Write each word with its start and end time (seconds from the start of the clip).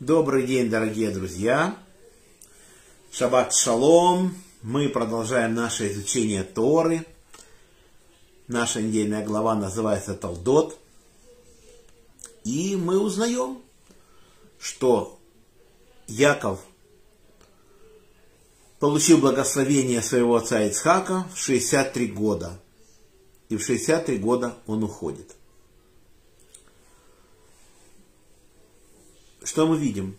Добрый 0.00 0.46
день, 0.46 0.70
дорогие 0.70 1.10
друзья. 1.10 1.76
Шаббат 3.12 3.52
шалом. 3.52 4.34
Мы 4.62 4.88
продолжаем 4.88 5.52
наше 5.52 5.92
изучение 5.92 6.42
Торы. 6.42 7.04
Наша 8.48 8.80
недельная 8.80 9.22
глава 9.22 9.54
называется 9.54 10.14
Талдот. 10.14 10.78
И 12.44 12.76
мы 12.76 12.98
узнаем, 12.98 13.60
что 14.58 15.18
Яков 16.06 16.60
получил 18.78 19.18
благословение 19.18 20.00
своего 20.00 20.36
отца 20.36 20.62
Ицхака 20.62 21.26
в 21.34 21.38
63 21.38 22.06
года. 22.06 22.58
И 23.50 23.58
в 23.58 23.62
63 23.62 24.16
года 24.16 24.56
он 24.66 24.82
уходит. 24.82 25.36
Что 29.50 29.66
мы 29.66 29.76
видим? 29.76 30.14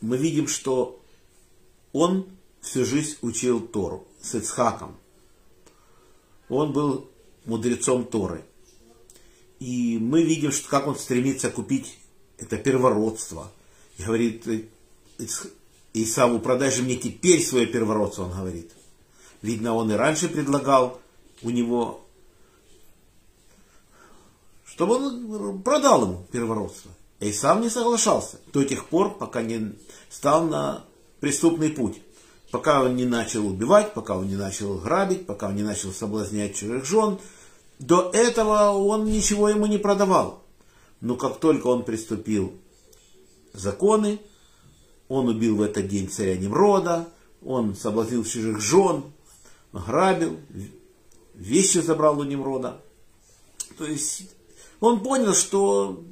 Мы 0.00 0.16
видим, 0.16 0.46
что 0.46 1.02
он 1.92 2.28
всю 2.60 2.84
жизнь 2.84 3.16
учил 3.22 3.60
Тору 3.60 4.06
с 4.22 4.36
Ицхаком. 4.36 4.96
Он 6.48 6.72
был 6.72 7.10
мудрецом 7.44 8.04
Торы. 8.04 8.44
И 9.58 9.98
мы 9.98 10.22
видим, 10.22 10.52
что 10.52 10.68
как 10.68 10.86
он 10.86 10.94
стремится 10.94 11.50
купить 11.50 11.98
это 12.38 12.56
первородство. 12.56 13.50
И 13.98 14.04
говорит 14.04 14.46
Исаву, 15.92 16.38
продай 16.38 16.70
же 16.70 16.84
мне 16.84 16.94
теперь 16.94 17.44
свое 17.44 17.66
первородство, 17.66 18.26
он 18.26 18.30
говорит. 18.30 18.70
Видно, 19.42 19.74
он 19.74 19.90
и 19.90 19.96
раньше 19.96 20.28
предлагал 20.28 21.00
у 21.42 21.50
него, 21.50 22.06
чтобы 24.66 24.94
он 25.04 25.62
продал 25.62 26.02
ему 26.04 26.26
первородство. 26.30 26.92
И 27.20 27.32
сам 27.32 27.60
не 27.60 27.68
соглашался 27.68 28.38
до 28.52 28.64
тех 28.64 28.86
пор, 28.86 29.16
пока 29.18 29.42
не 29.42 29.74
стал 30.08 30.46
на 30.46 30.84
преступный 31.20 31.68
путь. 31.68 32.00
Пока 32.50 32.82
он 32.82 32.96
не 32.96 33.04
начал 33.04 33.46
убивать, 33.46 33.94
пока 33.94 34.16
он 34.16 34.26
не 34.26 34.36
начал 34.36 34.78
грабить, 34.78 35.26
пока 35.26 35.48
он 35.48 35.56
не 35.56 35.62
начал 35.62 35.92
соблазнять 35.92 36.56
чужих 36.56 36.84
жен. 36.84 37.18
До 37.78 38.10
этого 38.12 38.72
он 38.72 39.04
ничего 39.04 39.48
ему 39.50 39.66
не 39.66 39.78
продавал. 39.78 40.42
Но 41.00 41.14
как 41.16 41.38
только 41.38 41.68
он 41.68 41.84
приступил 41.84 42.54
законы, 43.52 44.18
он 45.08 45.28
убил 45.28 45.56
в 45.56 45.62
этот 45.62 45.88
день 45.88 46.08
царя 46.08 46.36
Немрода, 46.36 47.08
он 47.44 47.74
соблазнил 47.74 48.24
чужих 48.24 48.60
жен, 48.60 49.04
грабил, 49.72 50.38
вещи 51.34 51.78
забрал 51.78 52.18
у 52.18 52.24
Немрода. 52.24 52.80
То 53.76 53.84
есть 53.84 54.30
он 54.80 55.02
понял, 55.02 55.34
что 55.34 56.02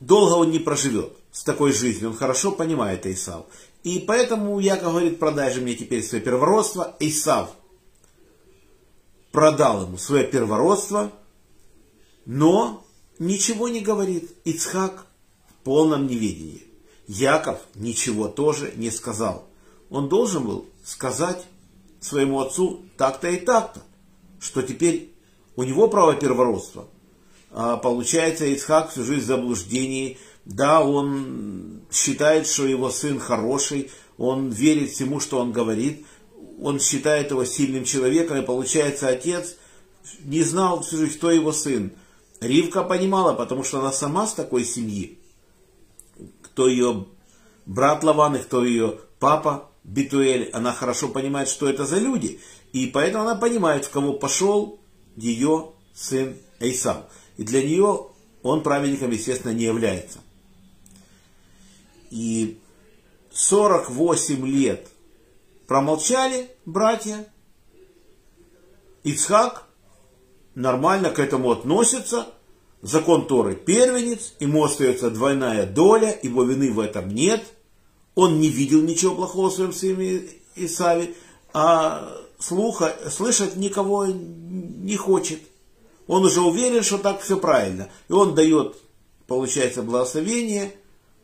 долго 0.00 0.34
он 0.34 0.50
не 0.50 0.58
проживет 0.58 1.12
с 1.32 1.42
такой 1.44 1.72
жизнью. 1.72 2.10
Он 2.10 2.16
хорошо 2.16 2.52
понимает 2.52 3.06
Исав. 3.06 3.46
И 3.82 4.00
поэтому 4.00 4.58
Яков 4.58 4.92
говорит, 4.92 5.18
продай 5.18 5.52
же 5.52 5.60
мне 5.60 5.74
теперь 5.74 6.02
свое 6.02 6.22
первородство. 6.22 6.96
Исав 7.00 7.50
продал 9.32 9.82
ему 9.82 9.98
свое 9.98 10.24
первородство, 10.24 11.12
но 12.24 12.84
ничего 13.18 13.68
не 13.68 13.80
говорит. 13.80 14.32
Ицхак 14.44 15.06
в 15.48 15.64
полном 15.64 16.06
неведении. 16.06 16.64
Яков 17.06 17.60
ничего 17.74 18.28
тоже 18.28 18.72
не 18.76 18.90
сказал. 18.90 19.46
Он 19.90 20.08
должен 20.08 20.44
был 20.44 20.66
сказать 20.82 21.44
своему 22.00 22.40
отцу 22.40 22.80
так-то 22.96 23.28
и 23.28 23.36
так-то, 23.36 23.82
что 24.40 24.62
теперь 24.62 25.12
у 25.54 25.62
него 25.62 25.88
право 25.88 26.14
первородства– 26.14 26.88
получается, 27.56 28.44
Ицхак 28.44 28.90
всю 28.90 29.04
жизнь 29.04 29.24
в 29.24 29.26
заблуждении. 29.26 30.18
Да, 30.44 30.82
он 30.82 31.82
считает, 31.90 32.46
что 32.46 32.66
его 32.66 32.90
сын 32.90 33.18
хороший, 33.18 33.90
он 34.18 34.50
верит 34.50 34.90
всему, 34.90 35.20
что 35.20 35.38
он 35.38 35.52
говорит, 35.52 36.06
он 36.60 36.78
считает 36.80 37.30
его 37.30 37.44
сильным 37.44 37.84
человеком, 37.84 38.38
и 38.38 38.46
получается, 38.46 39.08
отец 39.08 39.56
не 40.20 40.42
знал 40.42 40.82
всю 40.82 40.98
жизнь, 40.98 41.16
кто 41.16 41.30
его 41.30 41.52
сын. 41.52 41.92
Ривка 42.40 42.82
понимала, 42.82 43.32
потому 43.32 43.64
что 43.64 43.80
она 43.80 43.90
сама 43.90 44.26
с 44.26 44.34
такой 44.34 44.64
семьи. 44.64 45.18
Кто 46.42 46.68
ее 46.68 47.06
брат 47.64 48.04
Лаван 48.04 48.36
и 48.36 48.38
кто 48.38 48.64
ее 48.64 49.00
папа 49.18 49.70
Битуэль, 49.82 50.50
она 50.52 50.72
хорошо 50.72 51.08
понимает, 51.08 51.48
что 51.48 51.68
это 51.68 51.86
за 51.86 51.98
люди. 51.98 52.40
И 52.72 52.86
поэтому 52.86 53.24
она 53.24 53.34
понимает, 53.34 53.84
в 53.84 53.90
кого 53.90 54.12
пошел 54.12 54.78
ее 55.16 55.72
сын 55.94 56.36
Эйсав. 56.60 57.04
И 57.36 57.44
для 57.44 57.62
нее 57.62 58.06
он 58.42 58.62
праведником, 58.62 59.10
естественно, 59.10 59.52
не 59.52 59.64
является. 59.64 60.20
И 62.10 62.58
48 63.32 64.46
лет 64.46 64.88
промолчали 65.66 66.48
братья. 66.64 67.26
Ицхак 69.02 69.66
нормально 70.54 71.10
к 71.10 71.18
этому 71.18 71.52
относится. 71.52 72.28
Закон 72.82 73.26
Торы 73.26 73.56
первенец, 73.56 74.34
ему 74.38 74.64
остается 74.64 75.10
двойная 75.10 75.66
доля, 75.66 76.18
его 76.22 76.44
вины 76.44 76.72
в 76.72 76.78
этом 76.78 77.08
нет. 77.08 77.44
Он 78.14 78.38
не 78.40 78.48
видел 78.48 78.80
ничего 78.82 79.14
плохого 79.14 79.50
в 79.50 79.54
своем 79.54 79.72
сыне 79.72 80.22
Исаве, 80.54 81.14
а 81.52 82.16
слуха, 82.38 82.96
слышать 83.10 83.56
никого 83.56 84.06
не 84.06 84.96
хочет. 84.96 85.40
Он 86.06 86.24
уже 86.24 86.40
уверен, 86.40 86.82
что 86.82 86.98
так 86.98 87.20
все 87.20 87.36
правильно. 87.36 87.88
И 88.08 88.12
он 88.12 88.34
дает, 88.34 88.76
получается, 89.26 89.82
благословение. 89.82 90.74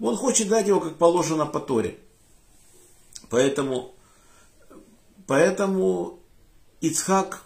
Он 0.00 0.16
хочет 0.16 0.48
дать 0.48 0.66
его, 0.66 0.81
как 0.81 0.97
положено 0.97 1.47
по 1.47 1.60
Торе. 1.60 1.98
Поэтому, 3.31 3.94
поэтому 5.26 6.19
Ицхак 6.81 7.42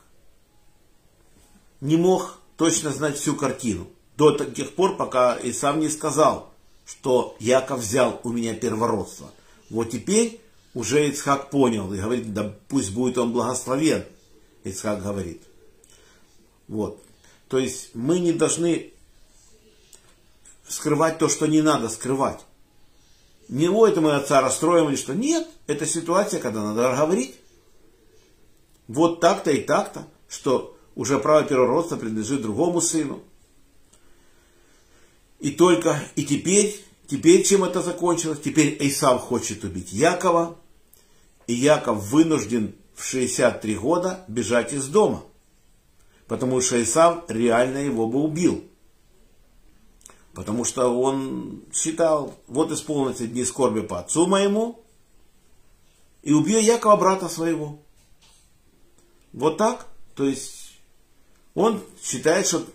не 1.81 1.97
мог 1.97 2.39
точно 2.57 2.91
знать 2.91 3.19
всю 3.19 3.37
картину. 3.37 3.87
До 4.17 4.33
тех 4.33 4.75
пор, 4.75 4.97
пока 4.97 5.37
и 5.37 5.53
сам 5.53 5.81
не 5.81 5.91
сказал, 5.91 6.51
что 6.87 7.37
Яков 7.39 7.81
взял 7.81 8.21
у 8.25 8.31
меня 8.31 8.55
первородство. 8.55 9.31
Вот 9.69 9.91
теперь 9.91 10.41
уже 10.73 11.09
Ицхак 11.09 11.51
понял 11.51 11.93
и 11.93 11.99
говорит, 11.99 12.33
да 12.33 12.55
пусть 12.69 12.93
будет 12.93 13.19
он 13.19 13.33
благословен. 13.33 14.05
Ицхак 14.65 15.03
говорит. 15.03 15.43
Вот. 16.67 17.03
То 17.49 17.59
есть 17.59 17.91
мы 17.95 18.19
не 18.19 18.33
должны 18.33 18.93
скрывать 20.67 21.19
то, 21.19 21.29
что 21.29 21.47
не 21.47 21.63
надо 21.63 21.89
скрывать. 21.89 22.41
Не 23.49 23.69
ой, 23.69 23.91
это 23.91 24.01
мы 24.01 24.15
отца 24.15 24.41
расстроим 24.41 24.89
или 24.89 24.97
что. 24.97 25.15
Нет, 25.15 25.49
это 25.69 25.87
ситуация, 25.87 26.41
когда 26.41 26.63
надо 26.63 26.97
говорить. 26.97 27.37
Вот 28.89 29.21
так-то 29.21 29.53
и 29.53 29.61
так-то, 29.61 30.07
что 30.29 30.77
уже 30.97 31.19
право 31.19 31.45
первородства 31.45 31.97
принадлежит 31.97 32.43
другому 32.43 32.81
сыну. 32.81 33.23
И 35.39 35.51
только, 35.51 36.03
и 36.17 36.25
теперь, 36.25 36.81
теперь 37.07 37.45
чем 37.45 37.63
это 37.63 37.83
закончилось? 37.83 38.41
Теперь 38.43 38.77
Исав 38.81 39.21
хочет 39.21 39.63
убить 39.63 39.93
Якова, 39.93 40.57
и 41.47 41.55
Яков 41.55 42.03
вынужден 42.09 42.75
в 42.95 43.05
63 43.05 43.77
года 43.77 44.25
бежать 44.27 44.73
из 44.73 44.89
дома– 44.89 45.23
потому 46.29 46.61
что 46.61 46.83
Исав 46.83 47.25
реально 47.29 47.79
его 47.79 48.07
бы 48.09 48.23
убил. 48.23 48.65
Потому 50.35 50.65
что 50.65 50.89
он 50.89 51.63
считал, 51.73 52.35
вот 52.47 52.71
исполнится 52.71 53.27
дни 53.27 53.45
скорби 53.45 53.81
по 53.81 54.01
отцу 54.01 54.27
моему, 54.27 54.85
и 56.23 56.33
убью 56.33 56.59
Якова, 56.59 56.97
брата 56.97 57.29
своего. 57.29 57.79
Вот 59.33 59.59
так. 59.59 59.87
То 60.15 60.25
есть 60.25 60.79
он 61.55 61.83
считает, 62.03 62.47
что 62.47 62.67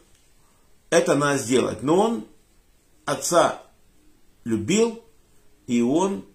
это 0.89 1.15
надо 1.15 1.37
сделать. 1.37 1.83
Но 1.83 1.99
он 1.99 2.27
отца 3.05 3.61
любил, 4.43 5.03
и 5.67 5.81
он 5.81 6.25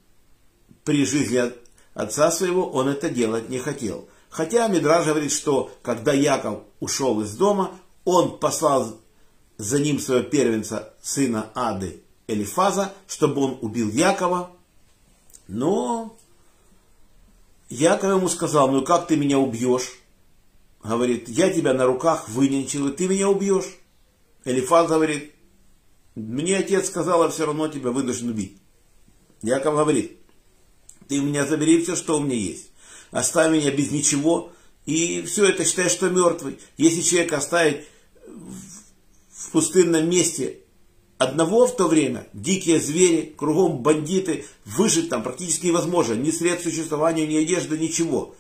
при 0.84 1.04
жизни 1.04 1.52
отца 1.94 2.30
своего, 2.30 2.70
он 2.70 2.88
это 2.88 3.08
делать 3.08 3.48
не 3.48 3.58
хотел. 3.58 4.08
Хотя 4.36 4.68
Мидраж 4.68 5.06
говорит, 5.06 5.32
что 5.32 5.74
когда 5.80 6.12
Яков 6.12 6.64
ушел 6.78 7.22
из 7.22 7.34
дома, 7.34 7.70
он 8.04 8.38
послал 8.38 9.00
за 9.56 9.78
ним 9.78 9.98
своего 9.98 10.24
первенца, 10.24 10.92
сына 11.00 11.50
Ады 11.54 12.02
Элифаза, 12.26 12.92
чтобы 13.08 13.40
он 13.40 13.58
убил 13.62 13.88
Якова. 13.88 14.50
Но 15.48 16.14
Яков 17.70 18.10
ему 18.10 18.28
сказал, 18.28 18.70
ну 18.70 18.84
как 18.84 19.06
ты 19.06 19.16
меня 19.16 19.38
убьешь? 19.38 19.90
Говорит, 20.84 21.30
я 21.30 21.50
тебя 21.50 21.72
на 21.72 21.86
руках 21.86 22.28
выненчил, 22.28 22.88
и 22.88 22.92
ты 22.92 23.08
меня 23.08 23.30
убьешь. 23.30 23.78
Элифаз 24.44 24.86
говорит, 24.86 25.32
мне 26.14 26.58
отец 26.58 26.88
сказал, 26.88 27.22
а 27.22 27.30
все 27.30 27.46
равно 27.46 27.68
тебя 27.68 27.90
вынужден 27.90 28.28
убить. 28.28 28.58
Яков 29.40 29.76
говорит, 29.76 30.18
ты 31.08 31.20
у 31.20 31.22
меня 31.22 31.46
забери 31.46 31.82
все, 31.82 31.96
что 31.96 32.18
у 32.18 32.20
меня 32.20 32.36
есть 32.36 32.66
оставь 33.10 33.52
меня 33.52 33.70
без 33.70 33.90
ничего, 33.90 34.52
и 34.84 35.22
все 35.22 35.46
это 35.46 35.64
считай, 35.64 35.88
что 35.88 36.08
мертвый. 36.10 36.58
Если 36.76 37.00
человек 37.00 37.32
оставить 37.32 37.86
в 39.30 39.50
пустынном 39.50 40.08
месте 40.08 40.60
Одного 41.18 41.66
в 41.66 41.74
то 41.74 41.88
время 41.88 42.26
дикие 42.34 42.78
звери, 42.78 43.34
кругом 43.36 43.78
бандиты, 43.78 44.44
выжить 44.66 45.08
там 45.08 45.22
практически 45.22 45.66
невозможно. 45.66 46.12
Ни 46.12 46.30
средств 46.30 46.64
существования, 46.64 47.26
ни 47.26 47.36
одежды, 47.36 47.78
ничего. 47.78 48.34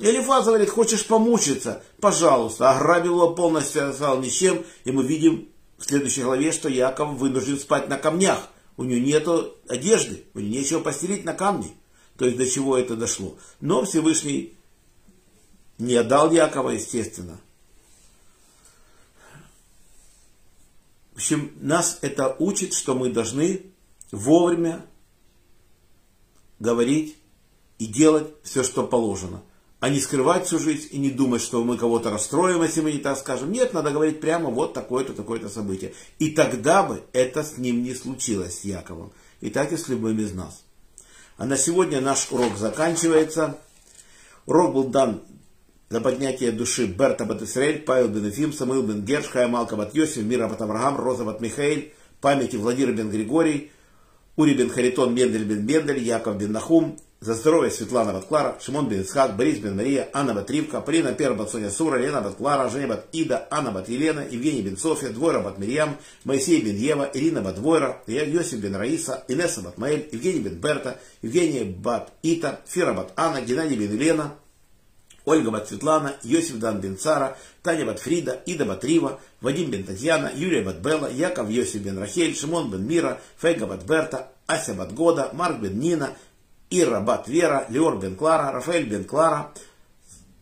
Элифаз 0.00 0.44
говорит, 0.44 0.68
хочешь 0.68 1.06
помучиться? 1.06 1.82
Пожалуйста. 1.98 2.72
Ограбил 2.72 3.14
его 3.14 3.34
полностью, 3.34 3.88
остался 3.88 4.20
ни 4.20 4.28
с 4.28 4.34
чем. 4.34 4.64
И 4.84 4.92
мы 4.92 5.02
видим 5.02 5.48
в 5.78 5.86
следующей 5.86 6.22
главе, 6.22 6.52
что 6.52 6.68
Яков 6.68 7.14
вынужден 7.14 7.58
спать 7.58 7.88
на 7.88 7.96
камнях. 7.96 8.48
У 8.76 8.84
него 8.84 9.00
нет 9.00 9.26
одежды, 9.68 10.24
у 10.34 10.40
него 10.40 10.58
нечего 10.58 10.80
постелить 10.80 11.24
на 11.24 11.32
камни. 11.32 11.74
То 12.20 12.26
есть 12.26 12.36
до 12.36 12.46
чего 12.46 12.76
это 12.76 12.96
дошло. 12.96 13.38
Но 13.62 13.86
Всевышний 13.86 14.52
не 15.78 15.94
отдал 15.94 16.30
Якова, 16.30 16.68
естественно. 16.68 17.40
В 21.14 21.16
общем, 21.16 21.50
нас 21.62 21.96
это 22.02 22.36
учит, 22.38 22.74
что 22.74 22.94
мы 22.94 23.08
должны 23.10 23.72
вовремя 24.12 24.84
говорить 26.58 27.16
и 27.78 27.86
делать 27.86 28.28
все, 28.42 28.64
что 28.64 28.86
положено. 28.86 29.42
А 29.78 29.88
не 29.88 29.98
скрывать 29.98 30.44
всю 30.44 30.58
жизнь 30.58 30.88
и 30.90 30.98
не 30.98 31.10
думать, 31.10 31.40
что 31.40 31.64
мы 31.64 31.78
кого-то 31.78 32.10
расстроим, 32.10 32.62
если 32.62 32.82
мы 32.82 32.92
не 32.92 32.98
так 32.98 33.16
скажем. 33.16 33.50
Нет, 33.50 33.72
надо 33.72 33.92
говорить 33.92 34.20
прямо 34.20 34.50
вот 34.50 34.74
такое-то, 34.74 35.14
такое-то 35.14 35.48
событие. 35.48 35.94
И 36.18 36.32
тогда 36.32 36.82
бы 36.82 37.02
это 37.14 37.42
с 37.42 37.56
ним 37.56 37.82
не 37.82 37.94
случилось, 37.94 38.58
с 38.58 38.64
Яковом. 38.64 39.10
И 39.40 39.48
так 39.48 39.72
и 39.72 39.78
с 39.78 39.88
любым 39.88 40.20
из 40.20 40.34
нас. 40.34 40.62
А 41.40 41.46
на 41.46 41.56
сегодня 41.56 42.02
наш 42.02 42.30
урок 42.30 42.58
заканчивается. 42.58 43.56
Урок 44.44 44.74
был 44.74 44.84
дан 44.88 45.22
за 45.88 46.02
поднятие 46.02 46.52
души 46.52 46.84
Берта 46.84 47.24
бат 47.24 47.40
Исраэль, 47.40 47.78
Павел 47.78 48.08
бен 48.08 48.26
Ефим, 48.26 48.52
Самуил 48.52 48.82
бен 48.82 49.02
Герш, 49.06 49.24
Хая 49.24 49.48
Малка 49.48 49.74
бат 49.74 49.94
Йосиф, 49.94 50.22
Мира 50.22 50.48
бат 50.48 50.60
Авраам, 50.60 50.98
Роза 50.98 51.24
бат 51.24 51.40
Михаил, 51.40 51.84
памяти 52.20 52.56
Владимир 52.56 52.92
бен 52.92 53.08
Григорий, 53.08 53.72
Ури 54.36 54.52
бен 54.52 54.68
Харитон, 54.68 55.14
Мендель 55.14 55.46
бен 55.46 55.64
Мендель, 55.64 56.02
Яков 56.02 56.36
бен 56.36 56.52
Нахум, 56.52 56.98
за 57.20 57.34
здоровье 57.34 57.70
Светлана 57.70 58.12
бат 58.12 58.26
Клара, 58.26 58.56
Шимон 58.60 58.88
бен 58.88 59.02
Исхак, 59.02 59.36
Борис 59.36 59.58
бен 59.58 59.76
Мария, 59.76 60.08
Анна 60.12 60.34
бат 60.34 60.50
Ривка, 60.50 60.80
Полина 60.80 61.14
Пер 61.16 61.34
бат 61.34 61.50
Соня 61.50 61.70
Сура, 61.70 61.98
Лена 61.98 62.22
бат 62.22 62.36
Клара, 62.36 62.70
Женя 62.70 62.88
бат 62.88 63.08
Ида, 63.12 63.46
Анна 63.50 63.72
бат 63.72 63.88
Елена, 63.88 64.24
Евгений 64.30 64.62
бен 64.62 64.76
София, 64.76 65.12
Двойра 65.12 65.40
бат 65.40 65.58
Мирьям, 65.58 65.96
Моисей 66.24 66.62
бен 66.62 66.76
Ева, 66.76 67.10
Ирина 67.14 67.42
бат 67.42 67.56
Двойра, 67.56 68.00
Йосиф 68.06 68.60
бен 68.60 68.74
Раиса, 68.74 69.22
Инесса 69.28 69.60
бат 69.60 69.76
Маэль, 69.76 70.08
Евгений 70.12 70.40
бен 70.40 70.54
Берта, 70.54 70.96
Евгения 71.22 71.64
бат 71.66 72.12
Ита, 72.22 72.60
Фира 72.66 72.94
бат 72.94 73.12
Анна, 73.16 73.42
Геннадий 73.42 73.76
бен 73.76 73.94
Елена, 73.94 74.30
Ольга 75.26 75.50
бат 75.50 75.68
Светлана, 75.68 76.14
Йосиф 76.24 76.58
дан 76.58 76.80
бен 76.80 76.96
Цара, 76.96 77.36
Таня 77.62 77.84
бат 77.84 78.00
Фрида, 78.00 78.40
Ида 78.46 78.64
бат 78.64 78.84
Рива, 78.84 79.18
Вадим 79.42 79.70
бен 79.70 79.84
Татьяна, 79.84 80.30
Юлия 80.34 80.64
бат 80.64 80.80
Белла, 80.80 81.10
Яков 81.10 81.50
Йосиф 81.50 81.82
бен 81.82 81.98
Рахель, 81.98 82.34
Шимон 82.34 82.70
бен 82.70 82.86
Мира, 82.86 83.18
Фейга 83.36 83.66
бат 83.66 83.86
Берта, 83.86 84.26
Ася 84.46 84.74
бат 84.74 84.92
Года, 84.92 85.30
Марк 85.34 85.60
бен 85.60 85.78
Нина, 85.78 86.14
Ира 86.70 87.00
бат 87.00 87.28
Вера, 87.28 87.66
Леор 87.68 87.98
бен 87.98 88.16
Клара, 88.16 88.52
Рафаэль 88.52 88.88
бен 88.88 89.04
Клара, 89.04 89.50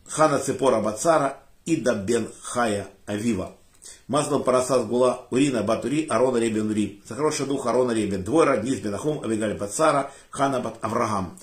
Хана 0.06 0.38
Цепора 0.38 0.80
бат 0.80 1.00
Сара, 1.00 1.38
Ида 1.64 1.94
бен 1.94 2.28
Хая 2.42 2.88
Авива. 3.06 3.52
Маслом 4.06 4.42
Парасас 4.42 4.84
Гула, 4.84 5.26
Урина 5.30 5.62
Батури, 5.62 6.06
Арона 6.08 6.38
Ребен 6.38 6.70
Ури. 6.70 7.02
За 7.06 7.14
хороший 7.14 7.46
дух 7.46 7.66
Арона 7.66 7.92
Ребен 7.92 8.24
Двойра, 8.24 8.60
Низ 8.62 8.80
бен 8.80 8.94
Ахум, 8.94 9.22
Авигаль 9.24 9.54
бат 9.54 9.72
Сара, 9.72 10.10
Хана 10.30 10.60
бат 10.60 10.76
Авраам. 10.82 11.38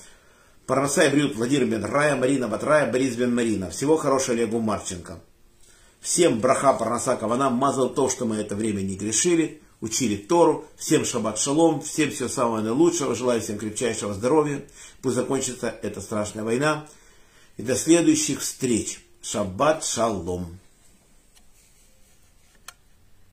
Парнасай 0.66 1.10
Брют, 1.10 1.36
Владимир 1.36 1.66
бен 1.66 1.84
Рая, 1.84 2.16
Марина 2.16 2.48
Батрая, 2.48 2.90
Борис 2.90 3.16
бен 3.16 3.34
Марина. 3.34 3.70
Всего 3.70 3.96
хорошего 3.96 4.36
Олегу 4.36 4.60
Марченко. 4.60 5.20
Всем 6.00 6.40
браха 6.40 6.72
Парнаса 6.72 7.16
Кавана, 7.16 7.50
мазал 7.50 7.88
то, 7.88 8.08
что 8.08 8.26
мы 8.26 8.36
это 8.36 8.54
время 8.54 8.80
не 8.82 8.96
грешили, 8.96 9.62
учили 9.86 10.16
Тору. 10.16 10.66
Всем 10.76 11.04
шаббат 11.04 11.38
шалом, 11.38 11.80
всем 11.80 12.10
всего 12.10 12.28
самого 12.28 12.60
наилучшего. 12.60 13.14
Желаю 13.14 13.40
всем 13.40 13.58
крепчайшего 13.58 14.12
здоровья. 14.12 14.62
Пусть 15.00 15.16
закончится 15.16 15.74
эта 15.82 16.00
страшная 16.00 16.44
война. 16.44 16.86
И 17.56 17.62
до 17.62 17.76
следующих 17.76 18.40
встреч. 18.40 19.00
Шаббат 19.22 19.84
шалом. 19.84 20.58